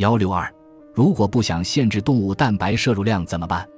[0.00, 0.50] 幺六二，
[0.94, 3.68] 如果不想限制动物蛋白摄入量怎么办？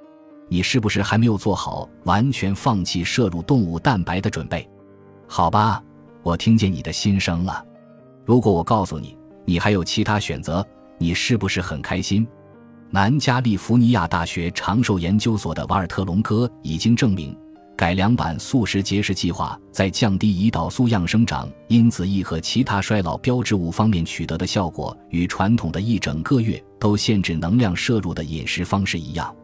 [0.48, 4.64] 你是不是还没有做好完全放弃摄入动物蛋白的准备？
[5.26, 5.82] 好吧，
[6.22, 7.66] 我听见你的心声了。
[8.24, 10.64] 如果我告诉你，你还有其他选择，
[10.96, 12.24] 你是不是很开心？
[12.88, 17.36] 南加利福尼亚大学长寿研究所的瓦尔特隆科已经证明，
[17.82, 29.34] 改良版素食节食计划在降低胰岛素样生长因子 E 和其他衰老标志物方面取得的效果，与传统的一整个月都限制能量摄入的饮食方式一样。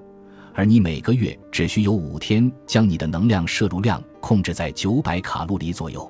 [0.54, 6.08] 而你每个月只需有五天将你的能量摄入量控制在九百卡路里左右。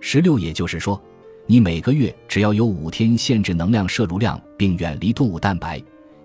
[0.00, 0.98] 十六，也就是说，
[1.44, 5.78] 你每个月只要有五天限制能量摄入量，并远离动物蛋白。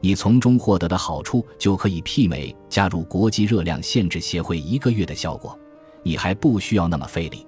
[0.05, 5.57] 你从中获得的好处就可以媲美加入国际热量限制协会一个月的效果，
[6.03, 7.47] 你还不需要那么费力。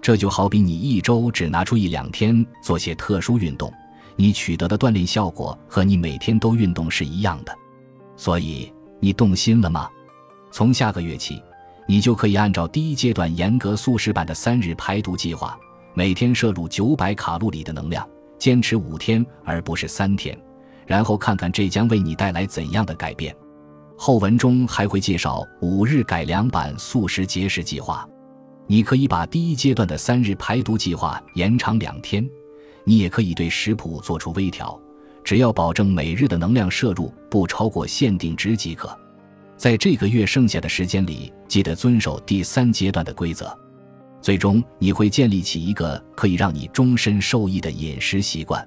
[0.00, 3.72] 这就好比你一周只拿出一两天做些特殊运动，
[4.14, 7.52] 你取得的锻炼效果和你每天都运动是一样的。
[8.16, 9.90] 所以你动心了吗？
[10.52, 11.42] 从下个月起，
[11.88, 15.58] 你就可以按照第一阶段严格素食版的三日排毒计划，
[15.94, 20.38] 每天摄入九百卡路里的能量，坚持五天而不是三天。
[20.88, 23.32] 然后看看这将为你带来怎样的改变。
[23.94, 28.08] 后文中还会介绍五日改良版素食节食计划。
[28.66, 32.26] 你可以把第一阶段的三日排毒计划延长两天，
[32.84, 34.80] 你也可以对食谱做出微调，
[35.22, 38.98] 只要保证每日的能量摄入不超过限定值即可。
[39.56, 43.54] 在这个月剩下的时间里，记得遵守第三阶段的规则，
[44.22, 48.66] 最终你会建立起一个可以让你终身受益的饮食习惯。